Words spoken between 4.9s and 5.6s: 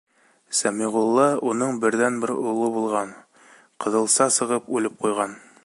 ҡуйған.